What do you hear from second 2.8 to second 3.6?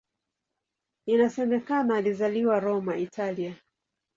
Italia.